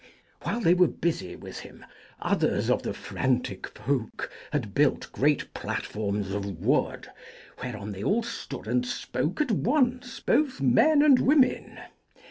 While 0.41 0.61
they 0.61 0.73
were 0.73 0.87
busy 0.87 1.35
with 1.35 1.59
him, 1.59 1.85
others 2.19 2.71
of 2.71 2.81
the 2.81 2.91
frantic 2.91 3.67
folk 3.67 4.31
had 4.51 4.73
built 4.73 5.11
great 5.11 5.53
platforms 5.53 6.31
of 6.31 6.59
wood, 6.65 7.11
whereon 7.61 7.91
they 7.91 8.03
all 8.03 8.23
stood 8.23 8.65
and 8.67 8.83
spoke 8.83 9.41
at 9.41 9.51
once, 9.51 10.19
both 10.19 10.59
men 10.59 11.03
and 11.03 11.19
women. 11.19 11.77